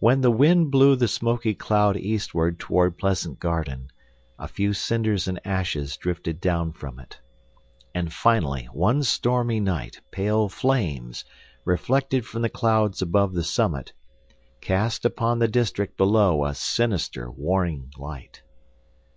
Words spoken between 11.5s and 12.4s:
reflected